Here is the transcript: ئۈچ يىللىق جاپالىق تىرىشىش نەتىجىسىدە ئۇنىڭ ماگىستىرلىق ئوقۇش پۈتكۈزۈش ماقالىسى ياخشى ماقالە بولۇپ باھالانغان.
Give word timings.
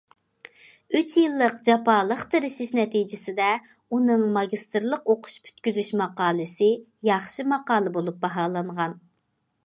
ئۈچ 0.99 1.11
يىللىق 1.17 1.57
جاپالىق 1.65 2.21
تىرىشىش 2.31 2.71
نەتىجىسىدە 2.77 3.49
ئۇنىڭ 3.97 4.23
ماگىستىرلىق 4.37 5.11
ئوقۇش 5.15 5.35
پۈتكۈزۈش 5.49 5.91
ماقالىسى 6.01 6.71
ياخشى 7.09 7.45
ماقالە 7.51 7.93
بولۇپ 7.99 8.17
باھالانغان. 8.25 8.97